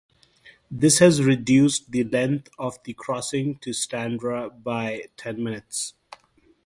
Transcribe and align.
This 0.71 0.97
has 0.97 1.21
reduced 1.21 1.91
the 1.91 2.03
length 2.03 2.49
of 2.57 2.79
the 2.85 2.93
crossing 2.95 3.59
to 3.59 3.71
Stranraer 3.71 4.49
by 4.49 5.09
ten 5.15 5.43
minutes. 5.43 5.93